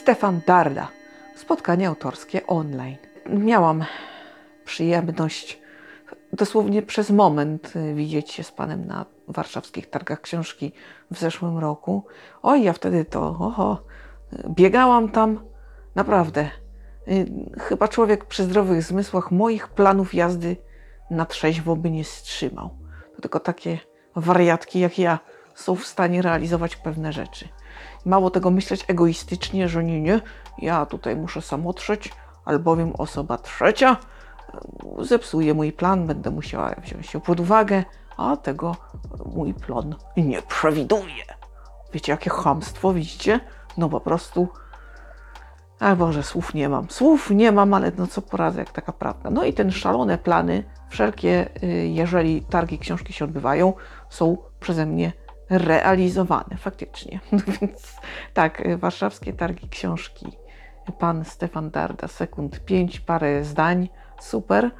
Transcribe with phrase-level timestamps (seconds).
[0.00, 0.88] Stefan Darda.
[1.36, 2.96] Spotkanie autorskie online.
[3.28, 3.84] Miałam
[4.64, 5.60] przyjemność
[6.32, 10.72] dosłownie przez moment y, widzieć się z panem na warszawskich targach książki
[11.10, 12.06] w zeszłym roku.
[12.42, 13.82] Oj, ja wtedy to, oho,
[14.48, 15.40] biegałam tam
[15.94, 16.50] naprawdę.
[17.08, 17.26] Y,
[17.58, 20.56] Chyba człowiek przy zdrowych zmysłach moich planów jazdy
[21.10, 22.70] na trzeźwo by nie wstrzymał.
[23.16, 23.78] To tylko takie
[24.16, 25.18] wariatki jak ja
[25.54, 27.48] są w stanie realizować pewne rzeczy.
[28.04, 30.20] Mało tego myśleć egoistycznie, że nie, nie,
[30.58, 32.12] ja tutaj muszę samotrzeć,
[32.44, 33.96] albowiem osoba trzecia
[35.00, 37.84] e, zepsuje mój plan, będę musiała wziąć się pod uwagę,
[38.16, 38.76] a tego
[39.34, 41.24] mój plan nie przewiduje.
[41.92, 43.40] Wiecie, jakie chamstwo, widzicie?
[43.76, 44.48] No po prostu.
[45.80, 46.90] A Boże, słów nie mam.
[46.90, 49.30] Słów nie mam, ale no co poradzę, jak taka prawda.
[49.30, 53.72] No i ten szalone plany, wszelkie, y, jeżeli targi książki się odbywają,
[54.08, 55.12] są przeze mnie
[55.50, 57.20] realizowane faktycznie.
[57.60, 57.96] Więc
[58.34, 60.26] tak, y, warszawskie targi książki.
[60.98, 63.88] Pan Stefan Darda, sekund 5, parę zdań,
[64.20, 64.70] super.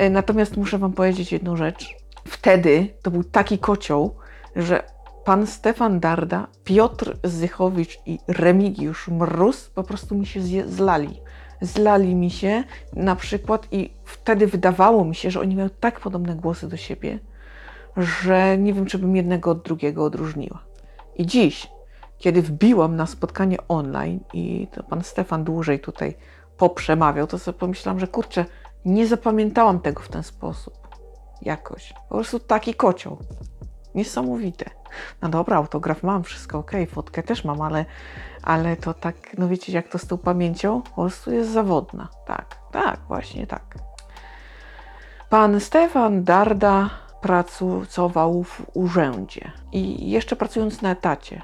[0.00, 1.96] Y, Natomiast muszę Wam powiedzieć jedną rzecz.
[2.28, 4.16] Wtedy to był taki kocioł,
[4.56, 4.82] że
[5.24, 11.20] pan Stefan Darda, Piotr Zychowicz i Remigiusz Mróz po prostu mi się zlali.
[11.60, 16.34] Zlali mi się na przykład i wtedy wydawało mi się, że oni mają tak podobne
[16.34, 17.18] głosy do siebie,
[17.96, 20.58] że nie wiem, czy bym jednego od drugiego odróżniła.
[21.16, 21.68] I dziś,
[22.18, 26.14] kiedy wbiłam na spotkanie online i to pan Stefan dłużej tutaj
[26.56, 28.44] poprzemawiał, to sobie pomyślałam, że kurczę,
[28.84, 30.74] nie zapamiętałam tego w ten sposób.
[31.42, 31.92] Jakoś.
[32.08, 33.18] Po prostu taki kocioł.
[33.94, 34.70] Niesamowite.
[35.22, 37.84] No dobra, autograf mam, wszystko ok, fotkę też mam, ale,
[38.42, 40.82] ale to tak, no wiecie, jak to z tą pamięcią?
[40.82, 42.08] Po prostu jest zawodna.
[42.26, 43.74] Tak, tak, właśnie tak.
[45.30, 46.90] Pan Stefan Darda
[47.26, 51.42] pracował w urzędzie i jeszcze pracując na etacie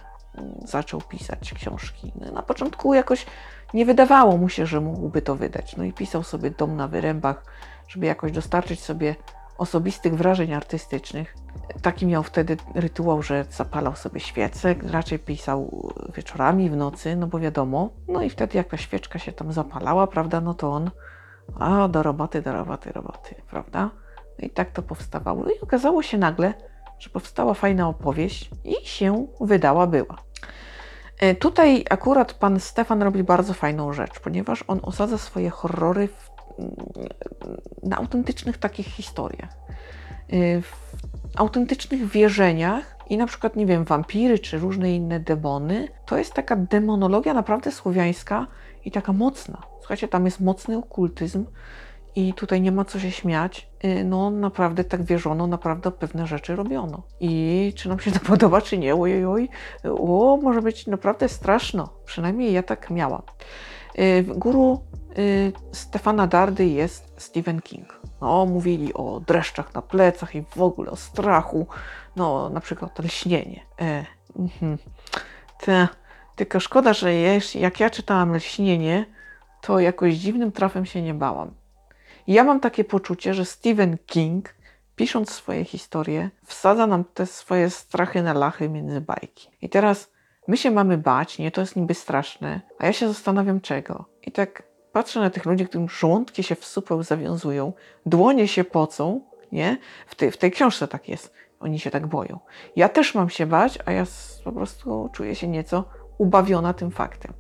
[0.65, 2.13] zaczął pisać książki.
[2.21, 3.27] No, Na początku jakoś
[3.75, 5.77] nie wydawało mu się, że mógłby to wydać.
[5.77, 7.45] No i pisał sobie Dom na Wyrębach,
[7.89, 9.15] żeby jakoś dostarczyć sobie
[9.59, 11.37] osobistych wrażeń artystycznych.
[11.83, 17.39] Taki miał wtedy rytuał, że zapalał sobie świecę, raczej pisał wieczorami, w nocy, no bo
[17.39, 17.91] wiadomo.
[18.09, 20.91] No i wtedy jak ta świeczka się tam zapalała, prawda, no to on
[21.59, 23.91] a do roboty, do roboty, roboty, prawda?
[24.39, 25.45] No i tak to powstawało.
[25.45, 26.55] No i okazało się nagle,
[26.99, 30.17] że powstała fajna opowieść i się wydała była.
[31.19, 36.31] E, Tutaj akurat pan Stefan robi bardzo fajną rzecz, ponieważ on osadza swoje horrory w,
[36.59, 36.75] mm,
[37.83, 39.51] na autentycznych takich historiach.
[40.33, 40.93] Y, W
[41.37, 46.57] autentycznych wierzeniach i na przykład, nie wiem, wampiry czy różne inne demony, to jest taka
[46.57, 48.47] demonologia naprawdę słowiańska
[48.85, 49.63] i taka mocna.
[49.79, 51.45] Słuchajcie, tam jest mocny okultyzm
[52.17, 53.69] i tutaj nie ma co się śmiać.
[53.85, 57.03] Y, No naprawdę tak wierzono, naprawdę pewne rzeczy robiono.
[57.21, 59.49] I czy nam się to podoba, czy nie, oj, oj,
[59.85, 61.89] o, może być naprawdę straszno.
[62.05, 63.23] Przynajmniej ja tak miałam.
[63.99, 64.81] Y, Guru
[65.19, 68.01] y, Stefana Dardy jest Stephen King.
[68.21, 71.67] No, mówili o dreszczach na plecach i w ogóle o strachu.
[72.17, 73.61] No, na przykład lśnienie.
[73.81, 74.05] E,
[74.39, 74.79] mhm.
[75.61, 75.89] Te,
[76.37, 77.15] tylko szkoda, że
[77.55, 79.07] jak ja czytałam lśnienie,
[79.61, 81.55] to jakoś dziwnym trafem się nie bałam.
[82.27, 84.55] Ja mam takie poczucie, że Stephen King,
[84.97, 89.51] pisząc swoje historie, wsadza nam te swoje strachy na lachy między bajki.
[89.63, 90.13] I teraz
[90.49, 91.51] my się mamy bać, nie?
[91.51, 94.05] To jest niby straszne, a ja się zastanawiam czego.
[94.23, 94.63] I tak
[94.93, 97.73] patrzę na tych ludzi, którym żołądki się w supeł zawiązują,
[98.07, 99.21] dłonie się pocą,
[99.53, 99.79] nie?
[100.07, 101.33] W, tej w tej książce tak jest.
[101.61, 102.39] Oni się tak boją.
[102.77, 104.05] Ja też mam się bać, a ja
[104.45, 105.85] po prostu czuję się nieco
[106.19, 107.33] ubawiona tym faktem.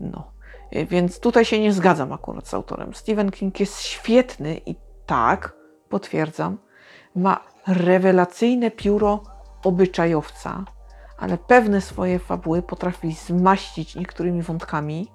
[0.00, 0.32] No.
[0.76, 2.94] Y, Więc tutaj się nie zgadzam akurat z autorem.
[2.94, 4.74] Stephen King jest świetny i
[5.06, 5.52] tak,
[5.88, 6.58] potwierdzam,
[7.16, 9.22] ma rewelacyjne pióro
[9.64, 10.64] obyczajowca,
[11.18, 15.08] ale pewne swoje fabuły potrafi zmaścić niektórymi wątkami,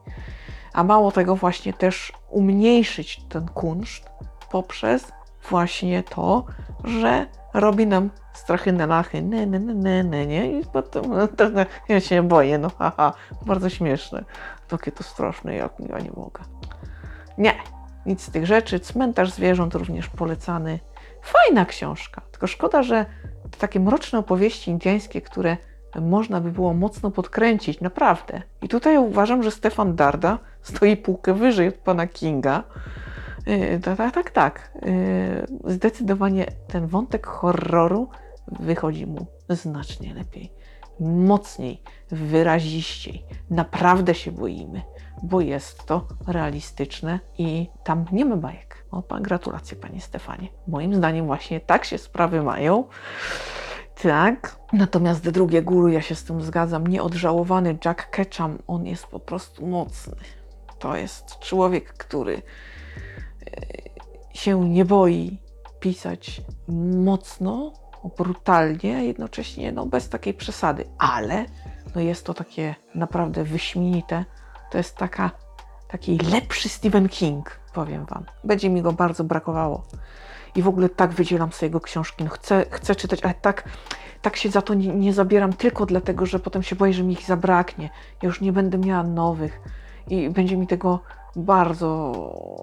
[0.73, 4.09] a mało tego właśnie też umniejszyć ten kunszt
[4.51, 5.11] poprzez
[5.49, 6.45] właśnie to,
[6.83, 10.59] że robi nam strachy na lachy, ne, ne, ne, ne, nie?
[10.59, 11.27] I potem no,
[11.89, 13.13] ja się boję, no haha,
[13.45, 14.23] bardzo śmieszne.
[14.67, 16.43] Takie to straszne, jak ja nie mogę.
[17.37, 17.53] Nie,
[18.05, 18.79] nic z tych rzeczy.
[18.79, 20.79] Cmentarz zwierząt również polecany.
[21.21, 23.05] Fajna książka, tylko szkoda, że
[23.59, 25.57] takie mroczne opowieści indyjskie, które
[26.01, 28.41] można by było mocno podkręcić, naprawdę.
[28.61, 32.63] I tutaj uważam, że Stefan Darda stoi półkę wyżej od pana Kinga.
[33.45, 34.71] Yy, tak, tak, tak.
[35.65, 38.09] Yy, Zdecydowanie ten wątek horroru
[38.59, 40.51] wychodzi mu znacznie lepiej.
[40.99, 43.25] Mocniej, wyraziściej.
[43.49, 44.81] Naprawdę się boimy,
[45.23, 48.85] bo jest to realistyczne i tam nie ma bajek.
[48.91, 50.47] O, gratulacje, panie Stefanie.
[50.67, 52.83] Moim zdaniem właśnie tak się sprawy mają.
[54.01, 54.59] Tak.
[54.73, 59.67] Natomiast drugie guru, ja się z tym zgadzam, nieodżałowany Jack Ketchum, on jest po prostu
[59.67, 60.15] mocny.
[60.79, 62.41] To jest człowiek, który e,
[64.33, 65.39] się nie boi
[65.79, 66.41] pisać
[66.97, 67.73] mocno,
[68.17, 71.45] brutalnie, jednocześnie no, bez takiej przesady, ale
[71.95, 74.25] no, jest to takie naprawdę wyśmienite.
[74.71, 75.31] To jest taka,
[75.87, 78.25] taki lepszy Stephen King, powiem Wam.
[78.43, 79.83] Będzie mi go bardzo brakowało.
[80.55, 82.23] I w ogóle tak wydzielam sobie jego książki.
[82.23, 83.69] No, chcę, chcę czytać, ale tak,
[84.21, 87.13] tak się za to nie, nie zabieram tylko dlatego, że potem się boję, że mi
[87.13, 87.89] ich zabraknie.
[88.21, 89.61] Ja już nie będę miała nowych
[90.07, 90.99] i będzie mi tego
[91.35, 92.13] bardzo,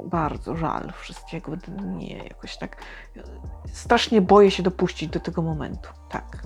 [0.04, 1.52] bardzo żal wszystkiego.
[1.82, 2.82] Nie, jakoś tak.
[3.72, 5.88] Strasznie boję się dopuścić do tego momentu.
[6.08, 6.42] Tak.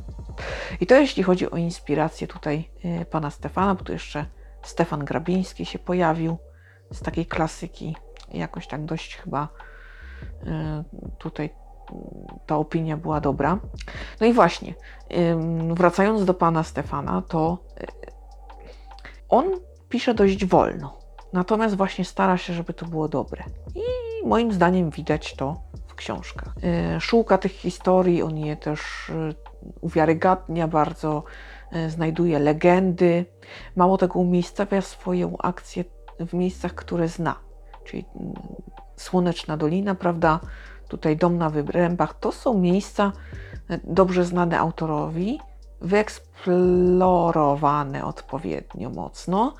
[0.81, 4.27] I to jeśli chodzi o inspirację tutaj y, pana Stefana, bo tu jeszcze
[4.63, 6.37] Stefan Grabiński się pojawił
[6.93, 7.97] z takiej klasyki.
[8.33, 9.49] Jakoś tak dość chyba
[10.25, 10.49] y,
[11.19, 11.51] tutaj
[12.47, 13.59] ta opinia była dobra.
[14.21, 14.75] No i właśnie,
[15.75, 17.87] wracając do pana Stefana, to y,
[19.29, 19.45] on
[19.89, 20.98] pisze dość wolno.
[21.33, 23.45] Natomiast właśnie stara się, żeby to było dobre.
[23.75, 23.83] I
[24.27, 26.55] moim zdaniem widać to w książkach.
[27.01, 29.13] Szuka tych historii, on je też
[29.81, 31.23] uwiarygadnia bardzo,
[31.89, 33.25] znajduje legendy.
[33.77, 35.85] Mało tego, umiejscawia swoją akcję
[36.21, 37.35] w miejscach, które zna.
[37.85, 38.05] Czyli
[38.97, 40.41] Słoneczna Dolina, prawda?
[40.89, 42.19] Tutaj Dom na Wyrębach.
[42.21, 43.13] To są miejsca
[43.85, 45.39] dobrze znane autorowi,
[45.81, 49.55] wyeksplorowane odpowiednio mocno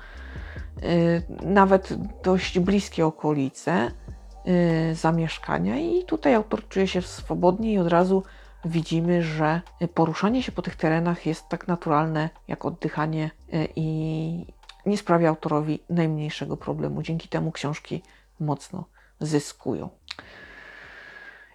[1.43, 3.91] nawet dość bliskie okolice
[4.91, 8.23] y, zamieszkania i tutaj autor czuje się swobodnie i od razu
[8.65, 9.61] widzimy, że
[9.93, 14.45] poruszanie się po tych terenach jest tak naturalne jak oddychanie y, i
[14.85, 17.01] nie sprawia autorowi najmniejszego problemu.
[17.01, 18.01] Dzięki temu książki
[18.39, 18.85] mocno
[19.19, 19.89] zyskują.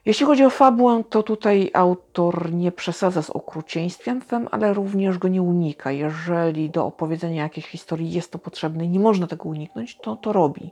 [0.07, 5.43] Jeśli chodzi o fabułę, to tutaj autor nie przesadza z okrucieństwem, ale również go nie
[5.43, 5.93] unika.
[5.93, 10.33] Jeżeli do opowiedzenia jakiejś historii jest to potrzebne i nie można tego uniknąć, to to
[10.33, 10.71] robi.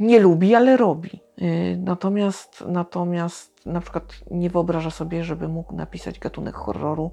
[0.00, 1.20] Nie lubi, ale robi.
[1.42, 7.10] Y, natomiast, natomiast na przykład nie wyobraża sobie, żeby mógł napisać gatunek horroru,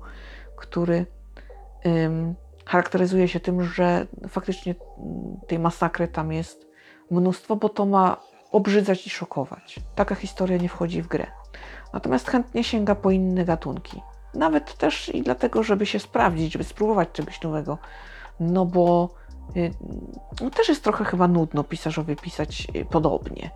[0.55, 1.05] który
[1.85, 2.35] ym,
[2.65, 4.75] charakteryzuje się tym, że faktycznie
[5.47, 6.67] tej masakry tam jest
[7.11, 8.17] mnóstwo, bo to ma
[8.51, 9.79] obrzydzać i szokować.
[9.95, 11.27] Taka historia nie wchodzi w grę.
[11.93, 14.01] Natomiast chętnie sięga po inne gatunki.
[14.33, 17.77] Nawet też i dlatego, żeby się sprawdzić, żeby spróbować czegoś nowego.
[18.39, 19.09] No bo
[19.55, 19.71] y,
[20.41, 23.51] no też jest trochę chyba nudno pisarzowi pisać y, podobnie.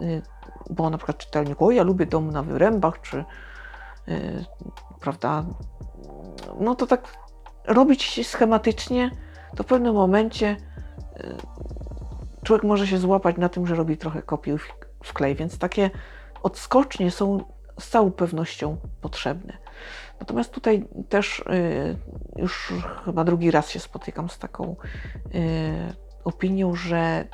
[0.00, 0.22] Y,
[0.70, 3.24] bo na przykład czytelnik, o ja lubię dom na wyrębach, czy
[5.00, 5.44] prawda,
[6.60, 7.02] no to tak
[7.64, 9.10] robić schematycznie,
[9.56, 10.56] to w pewnym momencie
[12.44, 14.58] człowiek może się złapać na tym, że robi trochę kopiuj
[15.04, 15.90] w klej, więc takie
[16.42, 17.44] odskocznie są
[17.80, 19.58] z całą pewnością potrzebne.
[20.20, 21.96] Natomiast tutaj też y,
[22.36, 22.72] już
[23.04, 24.76] chyba drugi raz się spotykam z taką
[25.34, 25.94] y,
[26.24, 27.24] opinią, że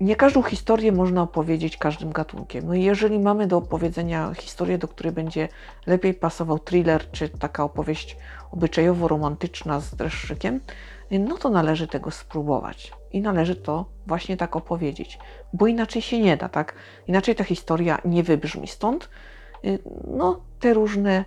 [0.00, 2.66] nie każdą historię można opowiedzieć każdym gatunkiem.
[2.66, 5.48] No jeżeli mamy do opowiedzenia historię, do której będzie
[5.86, 8.16] lepiej pasował thriller, czy taka opowieść
[8.52, 10.60] obyczajowo-romantyczna z dreszczykiem,
[11.10, 12.92] no to należy tego spróbować.
[13.12, 15.18] I należy to właśnie tak opowiedzieć,
[15.52, 16.74] bo inaczej się nie da, tak?
[17.06, 18.68] Inaczej ta historia nie wybrzmi.
[18.68, 19.08] Stąd
[19.64, 21.24] y, no, te różne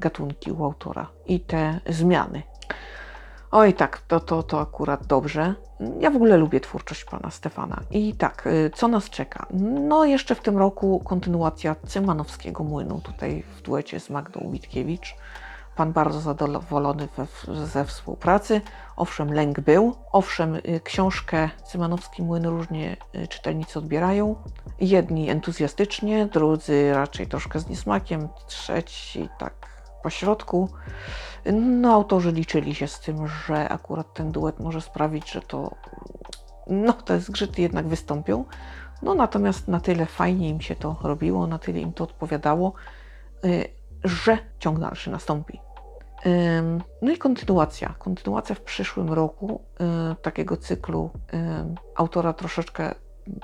[0.00, 2.42] gatunki u autora i te zmiany.
[3.50, 5.54] Oj, tak, to, to, to akurat dobrze.
[6.00, 7.80] Ja w ogóle lubię twórczość pana Stefana.
[7.90, 9.46] I tak, y, co nas czeka?
[9.88, 15.16] No, jeszcze w tym roku kontynuacja Cymanowskiego Młynu, tutaj w duecie z Magdą Witkiewicz.
[15.76, 18.60] Pan bardzo zadowolony we, ze współpracy.
[18.96, 19.96] Owszem, lęk był.
[20.12, 24.34] Owszem, y, książkę Cymanowski Młyn różnie y, czytelnicy odbierają.
[24.80, 29.54] Jedni entuzjastycznie, drudzy raczej troszkę z niesmakiem, trzeci tak
[30.02, 30.68] pośrodku.
[31.52, 35.74] No, autorzy liczyli się z tym, że akurat ten duet może sprawić, że to
[36.66, 38.44] no, te zgrzyty jednak wystąpią.
[39.02, 42.72] No, natomiast na tyle fajnie im się to robiło, na tyle im to odpowiadało,
[43.44, 45.60] y, że ciąg dalszy nastąpi.
[47.02, 47.94] No i kontynuacja.
[47.98, 49.62] Kontynuacja w przyszłym roku
[50.12, 51.10] y, takiego cyklu
[51.94, 52.94] autora troszeczkę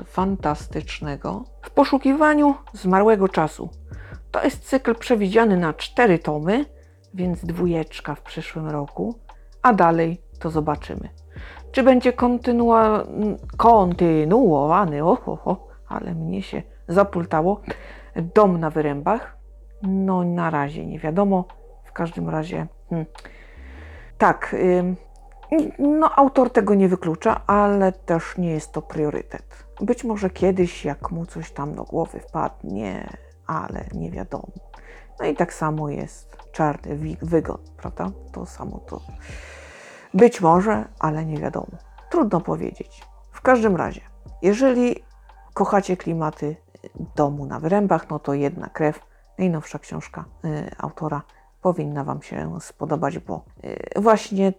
[0.04, 1.44] fantastycznego.
[1.62, 3.70] W poszukiwaniu zmarłego czasu.
[4.30, 6.64] To jest cykl przewidziany na cztery tomy,
[7.14, 9.18] więc dwójeczka w przyszłym roku,
[9.62, 11.08] a dalej to zobaczymy.
[11.72, 13.04] Czy będzie kontynua
[13.56, 17.60] kontynuowany, oho, ale mnie się zapultało,
[18.34, 19.37] dom na wyrębach?
[19.82, 21.44] No na razie nie wiadomo.
[21.84, 23.06] W każdym razie hmm.
[24.18, 24.56] tak,
[25.78, 29.66] no autor tego nie wyklucza, ale też nie jest to priorytet.
[29.80, 33.08] Być może kiedyś, jak mu coś tam do głowy wpadnie,
[33.46, 34.52] ale nie wiadomo.
[35.20, 38.10] No i tak samo jest czarny wygon, prawda?
[38.32, 39.00] To samo to
[40.14, 41.78] być może, ale nie wiadomo.
[42.10, 43.02] Trudno powiedzieć.
[43.32, 44.00] W każdym razie,
[44.42, 44.96] jeżeli
[45.54, 46.56] kochacie klimaty
[47.16, 49.00] domu na wyrębach, no to jedna krew,
[49.38, 51.22] najnowsza książka y, autora
[51.62, 53.44] powinna Wam się spodobać, bo
[53.96, 54.52] y, właśnie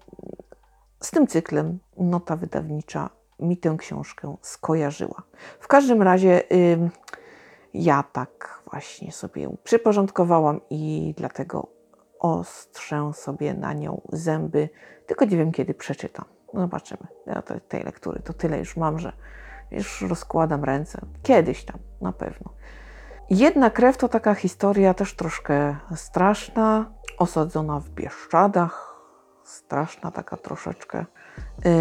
[0.99, 3.09] z tym cyklem nota wydawnicza
[3.39, 5.23] mi tę książkę skojarzyła.
[5.59, 6.41] W każdym razie
[7.73, 11.67] ja tak właśnie sobie ją przyporządkowałam i dlatego
[12.19, 14.69] ostrzę sobie na nią zęby,
[15.07, 16.25] tylko nie wiem kiedy przeczytam.
[16.53, 17.07] No zobaczymy.
[17.25, 19.13] Ja te, tej lektury to tyle już mam, że
[19.71, 21.01] już rozkładam ręce.
[21.23, 22.53] Kiedyś tam, na pewno.
[23.29, 26.85] Jedna krew to taka historia też troszkę straszna,
[27.17, 28.95] osadzona w Bieszczadach,
[29.43, 31.05] straszna taka troszeczkę,
[31.65, 31.71] yy,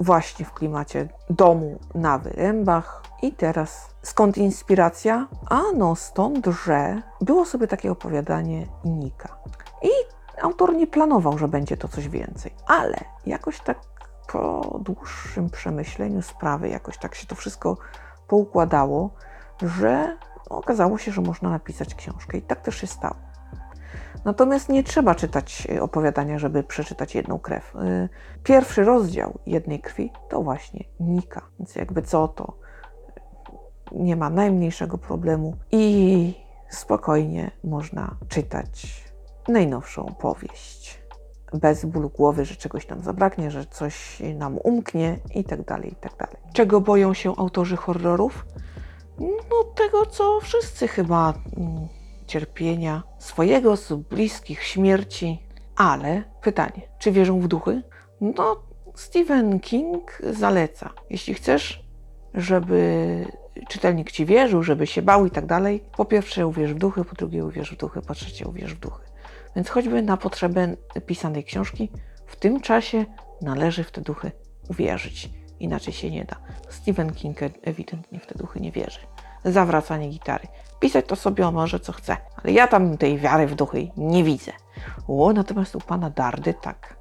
[0.00, 3.02] właśnie w klimacie domu na Wyrębach.
[3.22, 5.28] I teraz skąd inspiracja?
[5.50, 9.36] A no stąd, że było sobie takie opowiadanie Nika.
[9.82, 9.90] I
[10.42, 12.96] autor nie planował, że będzie to coś więcej, ale
[13.26, 13.78] jakoś tak
[14.32, 17.76] po dłuższym przemyśleniu sprawy, jakoś tak się to wszystko
[18.28, 19.10] poukładało,
[19.62, 20.16] że
[20.58, 23.16] okazało się, że można napisać książkę i tak też się stało.
[24.24, 27.74] Natomiast nie trzeba czytać opowiadania, żeby przeczytać jedną krew.
[27.76, 28.08] Y,
[28.42, 32.52] Pierwszy rozdział jednej krwi to właśnie Nika, więc jakby co to
[33.92, 36.34] nie ma najmniejszego problemu i
[36.70, 39.04] spokojnie można czytać
[39.48, 41.02] najnowszą powieść.
[41.52, 45.96] Bez bólu głowy, że czegoś nam zabraknie, że coś nam umknie i tak dalej, i
[45.96, 46.36] tak dalej.
[46.52, 48.46] Czego boją się autorzy horrorów?
[49.18, 51.34] No tego, co wszyscy chyba.
[51.56, 51.88] mm,
[52.26, 53.74] Cierpienia swojego
[54.10, 55.42] bliskich, śmierci.
[55.76, 57.82] Ale pytanie, czy wierzą w duchy?
[58.20, 58.62] No,
[58.94, 60.90] Stephen King zaleca.
[61.10, 61.84] Jeśli chcesz,
[62.34, 63.26] żeby
[63.68, 67.14] czytelnik ci wierzył, żeby się bał i tak dalej, po pierwsze uwierz w duchy, po
[67.14, 69.02] drugie uwierz w duchy, po trzecie uwierz w duchy.
[69.56, 70.76] Więc choćby na potrzebę
[71.06, 71.90] pisanej książki,
[72.26, 73.04] w tym czasie
[73.42, 74.32] należy w te duchy
[74.68, 75.30] uwierzyć.
[75.62, 76.36] Inaczej się nie da.
[76.68, 79.00] Stephen King ewidentnie w te duchy nie wierzy.
[79.44, 80.48] Zawracanie gitary.
[80.80, 84.24] Pisać to sobie on może co chce, ale ja tam tej wiary w duchy nie
[84.24, 84.52] widzę.
[85.08, 86.96] O, natomiast u pana Dardy tak.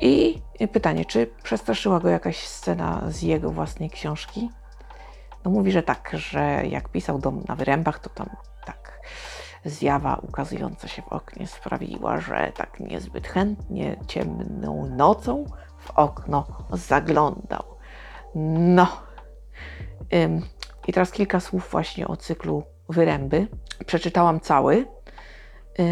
[0.00, 4.50] I pytanie, czy przestraszyła go jakaś scena z jego własnej książki?
[5.44, 8.28] No mówi, że tak, że jak pisał dom na wyrębach, to tam
[8.64, 9.00] tak
[9.64, 15.44] zjawa ukazująca się w oknie sprawiła, że tak niezbyt chętnie ciemną nocą
[15.94, 17.62] okno zaglądał.
[18.34, 18.88] No.
[20.86, 23.46] I teraz kilka słów właśnie o cyklu Wyręby.
[23.86, 25.84] Przeczytałam cały yy,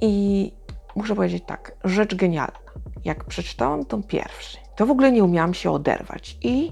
[0.00, 0.52] i
[0.96, 2.58] muszę powiedzieć tak, rzecz genialna.
[3.04, 6.70] Jak przeczytałam tą pierwszy, to w ogóle nie umiałam się oderwać i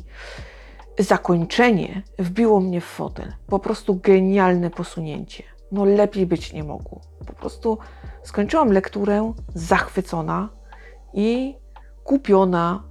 [0.99, 3.33] zakończenie wbiło mnie w fotel.
[3.47, 5.43] Po prostu genialne posunięcie.
[5.73, 7.00] No lepiej być nie mogło.
[7.26, 7.79] Po prostu
[8.23, 10.49] skończyłam lekturę zachwycona
[11.14, 11.57] i
[12.11, 12.83] kupiona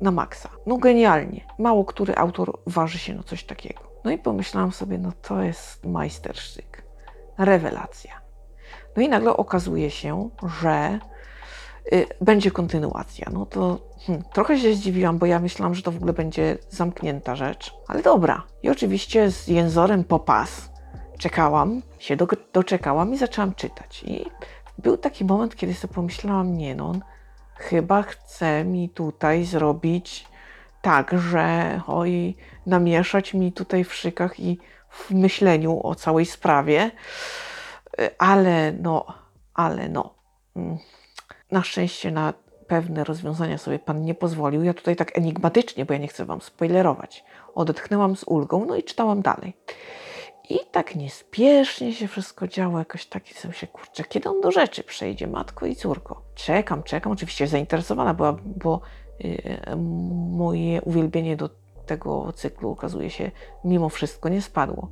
[0.00, 0.48] na maksa.
[0.66, 1.46] No genialnie.
[1.58, 3.80] Mało który autor waży się na coś takiego.
[4.04, 6.84] No i pomyślałam sobie, no to jest majstersztyk.
[7.38, 8.20] Rewelacja.
[8.96, 10.30] No i nagle okazuje się,
[10.60, 10.98] że
[11.92, 13.30] y, będzie kontynuacja.
[13.32, 17.36] No to hmm, trochę się zdziwiłam, bo ja myślałam, że to w ogóle będzie zamknięta
[17.36, 17.74] rzecz.
[17.88, 18.42] Ale dobra.
[18.62, 20.70] I oczywiście z jęzorem po pas
[21.18, 24.02] czekałam, się do, doczekałam i zaczęłam czytać.
[24.06, 24.26] I
[24.78, 26.92] był taki moment, kiedy sobie pomyślałam, nie no,
[27.62, 30.26] chyba chce mi tutaj zrobić
[30.82, 32.34] tak, że oj,
[32.66, 36.90] namieszać mi tutaj w szykach i w myśleniu o całej sprawie.
[38.00, 39.06] Y, Ale no,
[39.54, 40.14] ale no.
[40.56, 40.78] mm,
[41.50, 42.32] Na szczęście na
[42.66, 44.62] pewne rozwiązania sobie pan nie pozwolił.
[44.64, 47.24] Ja tutaj tak enigmatycznie, bo ja nie chcę wam spoilerować.
[47.54, 49.56] Odetchnęłam z ulgą, no i czytałam dalej.
[50.52, 54.84] I tak niespiesznie się wszystko działo, jakoś taki sobie się, kurczę, kiedy on do rzeczy
[54.84, 56.22] przejdzie, matko i córko.
[56.34, 58.80] Czekam, czekam, oczywiście zainteresowana była, bo
[59.24, 59.76] y,
[60.30, 61.50] moje uwielbienie do
[61.86, 63.30] tego cyklu okazuje się
[63.64, 64.88] mimo wszystko nie spadło.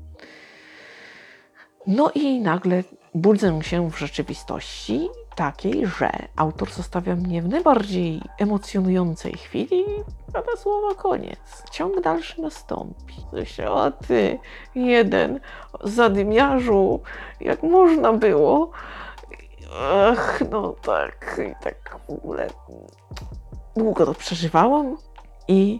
[1.86, 5.08] No i nagle budzę się w rzeczywistości
[5.40, 11.62] takiej, że autor zostawia mnie w najbardziej emocjonującej chwili i pada słowa koniec.
[11.70, 13.14] Ciąg dalszy nastąpi.
[13.32, 14.38] Myślę, o ty,
[14.74, 15.40] jeden,
[15.84, 17.00] zadymiarzu,
[17.40, 18.70] jak można było?
[20.10, 22.46] Ach, no tak, i tak w ogóle
[23.76, 24.96] długo to przeżywałam
[25.48, 25.78] i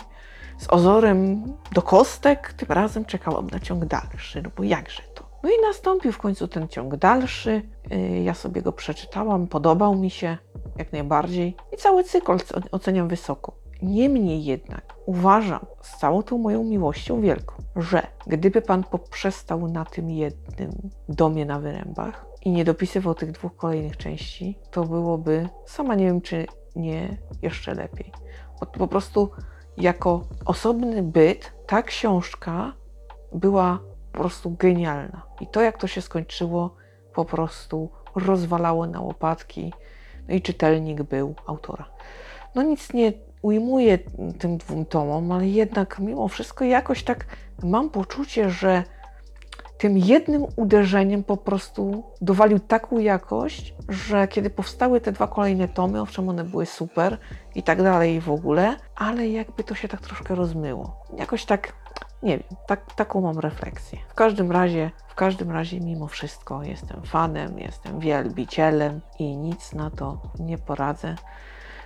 [0.58, 5.29] z ozorem do kostek tym razem czekałam na ciąg dalszy, no bo jakże to?
[5.42, 7.62] No i nastąpił w końcu ten ciąg dalszy.
[7.90, 10.38] Yy, Ja sobie go przeczytałam, podobał mi się
[10.76, 13.52] jak najbardziej i cały cykl oce- oceniam wysoko.
[13.82, 20.10] Niemniej jednak uważam z całą tą moją miłością wielką, że gdyby pan poprzestał na tym
[20.10, 20.70] jednym
[21.08, 26.20] domie na wyrębach i nie dopisywał tych dwóch kolejnych części, to byłoby, sama nie wiem,
[26.20, 28.12] czy nie jeszcze lepiej.
[28.60, 29.30] Bo po prostu
[29.76, 32.72] jako osobny byt ta książka
[33.32, 33.78] była
[34.12, 35.22] po prostu genialna.
[35.40, 36.74] I to, jak to się skończyło,
[37.14, 39.72] po prostu rozwalało na łopatki.
[40.28, 41.84] No i czytelnik był autora.
[42.54, 43.12] No nic nie
[43.42, 43.98] ujmuję
[44.38, 47.26] tym dwóm tomom, ale jednak mimo wszystko jakoś tak
[47.62, 48.84] mam poczucie, że
[49.78, 56.00] tym jednym uderzeniem po prostu dowalił taką jakość, że kiedy powstały te dwa kolejne tomy,
[56.00, 57.18] owszem, one były super
[57.54, 61.04] i tak dalej i w ogóle, ale jakby to się tak troszkę rozmyło.
[61.18, 61.72] Jakoś tak,
[62.22, 63.98] nie wiem, tak, taką mam refleksję.
[64.08, 69.90] W każdym razie, w każdym razie mimo wszystko jestem fanem, jestem wielbicielem i nic na
[69.90, 71.14] to nie poradzę.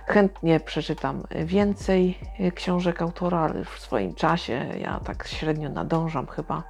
[0.07, 2.19] Chętnie przeczytam więcej
[2.55, 6.63] książek autora, ale w swoim czasie ja tak średnio nadążam chyba.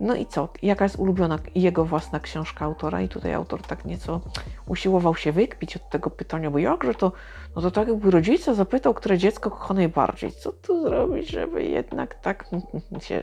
[0.00, 0.48] No i co?
[0.62, 3.00] Jaka jest ulubiona jego własna książka autora?
[3.00, 4.20] I tutaj autor tak nieco
[4.66, 7.12] usiłował się wykpić od tego pytania, bo jakże to,
[7.56, 10.32] no to tak jakby rodzica zapytał, które dziecko kocha najbardziej.
[10.32, 12.50] Co tu zrobić, żeby jednak tak
[13.00, 13.22] się...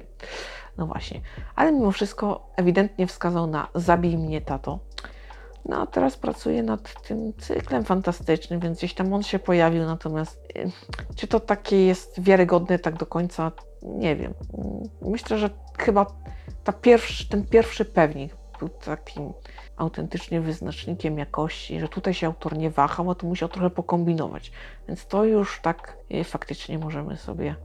[0.77, 1.21] No właśnie.
[1.55, 4.79] Ale mimo wszystko ewidentnie wskazał na Zabij mnie, tato.
[5.65, 10.43] No a teraz pracuję nad tym cyklem fantastycznym, więc gdzieś tam on się pojawił, natomiast
[10.57, 10.71] y,
[11.15, 13.51] czy to takie jest wiarygodne tak do końca,
[13.83, 14.33] nie wiem.
[15.01, 16.05] Myślę, że chyba
[16.63, 19.33] ta pierwszy, ten pierwszy pewnik był takim
[19.77, 24.51] autentycznie wyznacznikiem jakości, że tutaj się autor nie wahał, a tu musiał trochę pokombinować.
[24.87, 27.57] Więc to już tak y, faktycznie możemy sobie mm,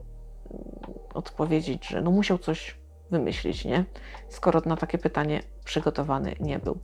[1.13, 2.77] odpowiedzieć, że no musiał coś
[3.11, 3.85] wymyślić, nie?
[4.29, 6.79] Skoro na takie pytanie przygotowany nie był.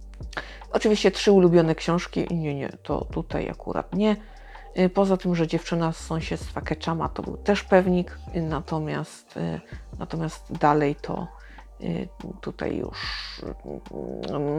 [0.72, 4.16] Oczywiście trzy ulubione książki, nie, nie, to tutaj akurat nie.
[4.78, 9.40] Y, poza tym, że dziewczyna z sąsiedztwa Keczama to był też pewnik, y, natomiast,
[10.00, 11.28] natomiast dalej to
[11.82, 12.08] Y,
[12.42, 12.98] tutaj już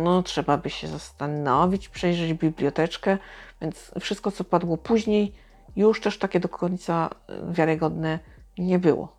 [0.05, 3.19] no, trzeba by się zastanowić, przejrzeć biblioteczkę,
[3.61, 5.35] więc wszystko, co padło później,
[5.77, 7.11] już też takie do końca
[7.51, 8.19] wiarygodne
[8.59, 9.16] nie było.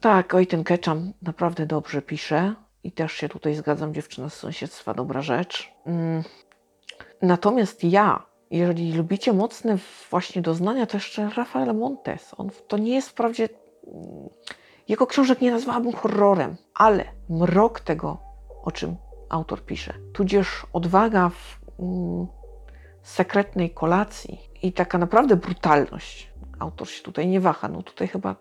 [0.00, 4.94] Tak, oj, ten Ketchum naprawdę dobrze pisze i też się tutaj zgadzam, dziewczyna z sąsiedztwa,
[4.94, 5.72] dobra rzecz.
[5.86, 6.22] Mm.
[7.22, 9.78] Natomiast ja, jeżeli lubicie mocne
[10.10, 12.34] właśnie doznania, to jeszcze Rafael Montes.
[12.36, 13.48] On to nie jest wprawdzie
[14.90, 18.18] jego książek nie nazwałabym horrorem, ale mrok tego,
[18.62, 18.96] o czym
[19.28, 22.26] autor pisze, tudzież odwaga w mm,
[23.02, 26.32] sekretnej kolacji i taka naprawdę brutalność.
[26.58, 27.68] Autor się tutaj nie waha.
[27.68, 28.36] No tutaj chyba,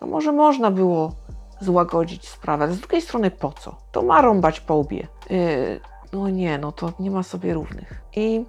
[0.00, 1.12] no może można było
[1.60, 3.76] złagodzić sprawę, ale z drugiej strony po co?
[3.92, 5.08] To ma rąbać po łbie.
[5.30, 5.80] Yy,
[6.12, 8.02] no nie, no to nie ma sobie równych.
[8.16, 8.44] I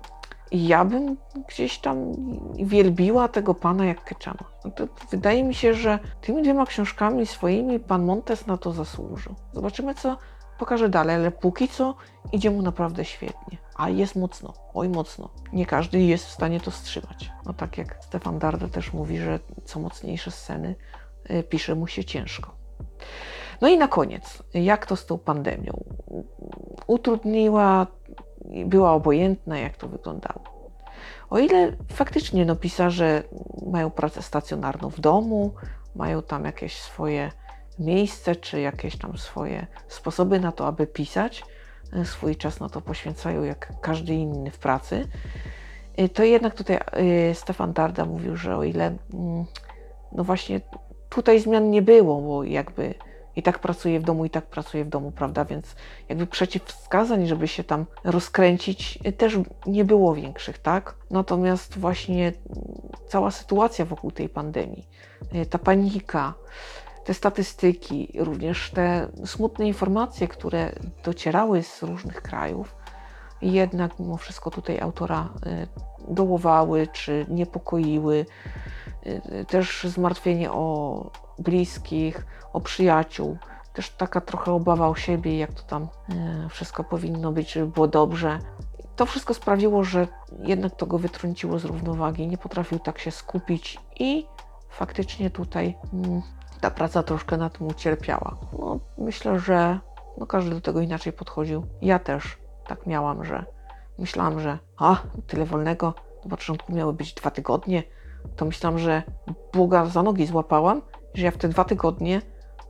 [0.52, 2.14] ja bym gdzieś tam
[2.56, 4.44] wielbiła tego pana jak Keczama.
[4.66, 4.72] No
[5.12, 9.36] wydaje mi się, że tymi dwiema książkami swoimi pan Montes na to zasłużył.
[9.54, 10.18] Zobaczymy, co
[10.60, 11.96] pokaże dalej, ale póki co
[12.32, 13.58] idzie mu naprawdę świetnie.
[13.76, 15.30] A jest mocno, oj mocno.
[15.54, 17.32] Nie każdy jest w stanie to wstrzymać.
[17.46, 20.76] No tak jak Stefan Darda też mówi, że co mocniejsze sceny
[21.32, 22.56] y, pisze mu się ciężko.
[23.62, 25.84] No i na koniec, jak to z tą pandemią?
[26.88, 27.88] Utrudniła
[28.66, 30.62] była obojętna, jak to wyglądało.
[31.30, 33.24] O ile faktycznie no, pisarze
[33.66, 35.54] mają pracę stacjonarną w domu,
[35.96, 37.32] mają tam jakieś swoje
[37.80, 41.44] miejsce, czy jakieś tam swoje sposoby na to, aby pisać,
[41.94, 45.08] e, swój czas na to poświęcają jak każdy inny w pracy,
[45.98, 49.46] e, to jednak tutaj e, Stefan Darda mówił, że o ile mm,
[50.12, 50.62] no właśnie
[51.10, 52.94] tutaj zmian nie było, bo jakby
[53.36, 55.46] i tak pracuje w domu, i tak pracuje w domu, prawda?
[55.46, 55.76] Więc
[56.10, 60.96] jakby przeciwwskazań, żeby się tam rozkręcić, też nie było większych, tak?
[61.10, 62.34] Natomiast właśnie
[63.08, 64.88] cała sytuacja wokół tej pandemii,
[65.34, 66.34] e, ta panika,
[67.06, 70.72] te statystyki, również te smutne informacje, które
[71.04, 72.76] docierały z różnych krajów,
[73.42, 75.68] jednak mimo wszystko tutaj autora e,
[76.08, 78.26] dołowały czy niepokoiły.
[79.04, 83.38] E, też zmartwienie o bliskich, o przyjaciół.
[83.74, 87.88] Też taka trochę obawa o siebie, jak to tam e, wszystko powinno być, żeby było
[87.88, 88.40] dobrze.
[88.96, 90.08] To wszystko sprawiło, że
[90.40, 94.26] jednak to go wytrąciło z równowagi, nie potrafił tak się skupić i
[94.70, 96.22] faktycznie tutaj mm,
[96.62, 98.38] ta praca troszkę na tym ucierpiała.
[98.60, 99.80] No, myślę, że
[100.18, 101.66] no, każdy do tego inaczej podchodził.
[101.82, 102.38] Ja też
[102.68, 103.46] tak miałam, że
[103.98, 104.96] myślałam, że a,
[105.28, 107.84] tyle wolnego, na początku miały być dwa tygodnie,
[108.36, 109.04] to myślałam, że
[109.54, 110.82] Boga za nogi złapałam,
[111.14, 112.22] że ja w te dwa tygodnie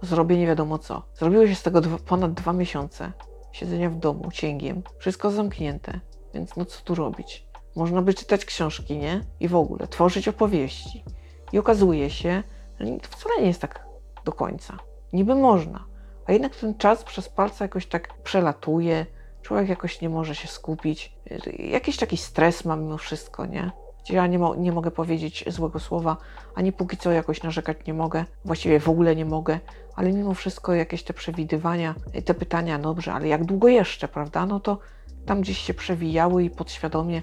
[0.02, 1.02] zrobię nie wiadomo co.
[1.16, 3.12] Zrobiło się z tego dwa, ponad dwa miesiące
[3.52, 4.84] siedzenia w domu cięgiem.
[5.00, 6.00] Wszystko zamknięte,
[6.34, 7.48] więc no co tu robić?
[7.76, 9.26] Można by czytać książki, nie?
[9.40, 11.04] I w ogóle tworzyć opowieści.
[11.52, 12.44] I okazuje się,
[12.78, 13.86] To wcale nie jest tak
[14.26, 14.78] do końca.
[15.14, 15.86] Niby można,
[16.26, 19.06] a jednak ten czas przez palce jakoś tak przelatuje,
[19.42, 21.18] człowiek jakoś nie może się skupić.
[21.60, 23.72] Jakiś taki stres ma mimo wszystko, nie?
[24.10, 26.18] Ja nie, mo- nie mogę powiedzieć złego słowa,
[26.56, 29.60] ani póki co jakoś narzekać nie mogę, właściwie w ogóle nie mogę,
[29.96, 34.46] ale mimo wszystko jakieś te przewidywania, te pytania, no dobrze, ale jak długo jeszcze, prawda?
[34.46, 34.78] No to
[35.26, 37.22] tam gdzieś się przewijały i podświadomie,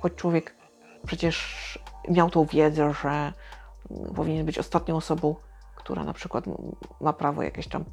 [0.00, 0.56] choć człowiek
[1.06, 3.32] przecież miał tą wiedzę, że
[4.16, 5.34] powinien być ostatnią osobą,
[5.76, 6.44] która na przykład
[7.00, 7.84] ma prawo jakieś tam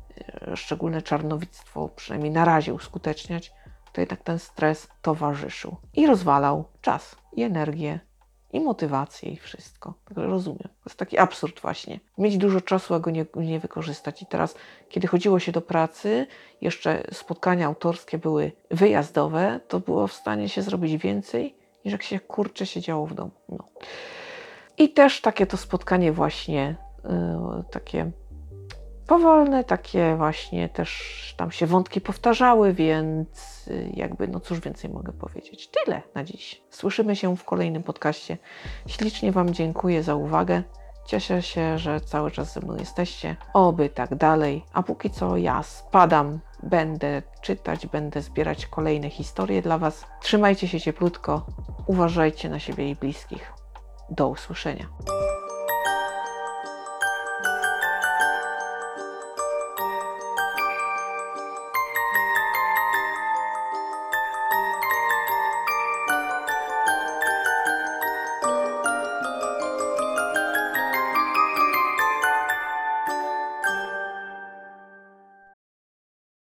[0.52, 3.54] e, szczególne czarnowictwo, przynajmniej na razie uskuteczniać,
[3.94, 8.00] to jednak ten stres towarzyszył i rozwalał czas i energię
[8.54, 9.94] i motywację i wszystko.
[10.06, 10.60] Także rozumiem.
[10.60, 12.00] To jest taki absurd właśnie.
[12.18, 14.22] Mieć dużo czasu, a go nie, nie wykorzystać.
[14.22, 14.56] I teraz,
[14.90, 16.28] kiedy chodziło się do pracy,
[16.62, 22.20] jeszcze spotkania autorskie były wyjazdowe, to było w stanie się zrobić więcej, niż jak się
[22.20, 23.32] kurczę siedziało w domu.
[23.50, 23.68] No.
[24.78, 28.12] I też takie to spotkanie właśnie, yy, takie
[29.08, 33.28] powolne, takie właśnie też tam się wątki powtarzały, więc
[33.68, 35.70] y, jakby, no cóż więcej mogę powiedzieć.
[35.70, 36.62] Tyle na dziś.
[36.70, 38.38] Słyszymy się w kolejnym podcaście.
[38.88, 40.64] Ślicznie Wam dziękuję za uwagę.
[41.06, 43.36] Cieszę się, że cały czas ze mną jesteście.
[43.54, 44.66] Oby tak dalej.
[44.74, 50.06] A póki co ja spadam, będę czytać, będę zbierać kolejne historie dla Was.
[50.22, 51.46] Trzymajcie się cieplutko,
[51.88, 53.54] uważajcie na siebie i bliskich.
[54.10, 54.86] Do usłyszenia.